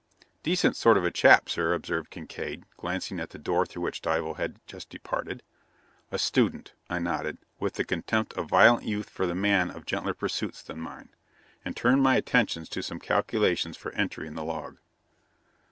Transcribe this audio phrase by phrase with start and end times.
[0.41, 4.33] "Decent sort of a chap, sir," observed Kincaide, glancing at the door through which Dival
[4.33, 5.43] had just departed.
[6.11, 10.15] "A student," I nodded, with the contempt of violent youth for the man of gentler
[10.15, 11.09] pursuits than mine,
[11.63, 14.79] and turned my attentions to some calculations for entry in the log.